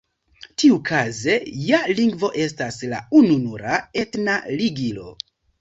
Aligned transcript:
Tiukaze 0.61 1.35
ja 1.67 1.81
lingvo 2.01 2.31
estas 2.45 2.81
la 2.95 3.05
ununura 3.21 3.77
etna 4.05 4.41
ligilo. 4.59 5.11